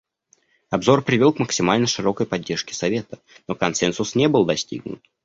[0.71, 4.99] Обзор привел к максимально широкой поддержке Совета, но консенсус не был достигнут.